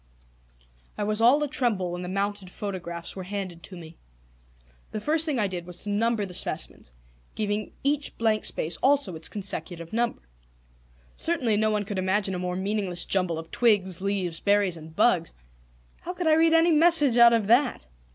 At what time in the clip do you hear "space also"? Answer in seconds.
8.45-9.15